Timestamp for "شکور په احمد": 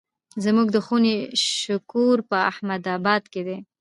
1.59-2.83